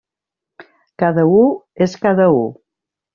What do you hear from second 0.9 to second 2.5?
Cada u és cada u.